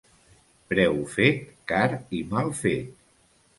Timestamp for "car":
1.73-1.95